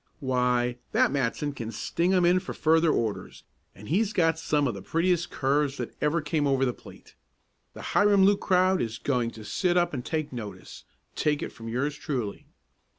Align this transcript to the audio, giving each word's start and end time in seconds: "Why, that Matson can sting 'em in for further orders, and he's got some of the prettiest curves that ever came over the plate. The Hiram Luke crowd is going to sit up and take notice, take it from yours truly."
"Why, 0.19 0.77
that 0.93 1.11
Matson 1.11 1.53
can 1.53 1.71
sting 1.71 2.11
'em 2.11 2.25
in 2.25 2.39
for 2.39 2.55
further 2.55 2.89
orders, 2.91 3.43
and 3.75 3.87
he's 3.87 4.13
got 4.13 4.39
some 4.39 4.67
of 4.67 4.73
the 4.73 4.81
prettiest 4.81 5.29
curves 5.29 5.77
that 5.77 5.93
ever 6.01 6.21
came 6.23 6.47
over 6.47 6.65
the 6.65 6.73
plate. 6.73 7.13
The 7.75 7.83
Hiram 7.93 8.25
Luke 8.25 8.41
crowd 8.41 8.81
is 8.81 8.97
going 8.97 9.29
to 9.29 9.45
sit 9.45 9.77
up 9.77 9.93
and 9.93 10.03
take 10.03 10.33
notice, 10.33 10.85
take 11.15 11.43
it 11.43 11.51
from 11.51 11.69
yours 11.69 11.95
truly." 11.95 12.47